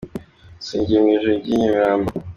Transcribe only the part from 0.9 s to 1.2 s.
mu